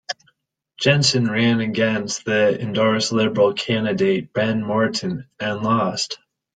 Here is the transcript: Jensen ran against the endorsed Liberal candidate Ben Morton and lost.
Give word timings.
Jensen 0.79 1.29
ran 1.29 1.59
against 1.59 2.25
the 2.25 2.59
endorsed 2.59 3.11
Liberal 3.11 3.53
candidate 3.53 4.33
Ben 4.33 4.63
Morton 4.65 5.27
and 5.39 5.61
lost. 5.61 6.17